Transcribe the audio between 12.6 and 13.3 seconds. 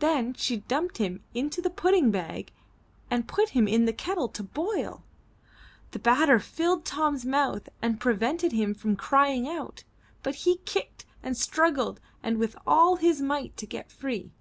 all his